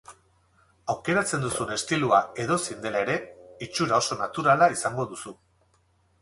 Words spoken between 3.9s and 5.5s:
oso naturala izango duzu.